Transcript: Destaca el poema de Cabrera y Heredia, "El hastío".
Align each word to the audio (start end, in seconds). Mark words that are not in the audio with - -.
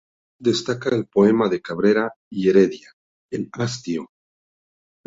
Destaca 0.39 0.89
el 0.95 1.05
poema 1.05 1.47
de 1.47 1.61
Cabrera 1.61 2.11
y 2.31 2.49
Heredia, 2.49 2.91
"El 3.31 3.49
hastío". 3.53 4.07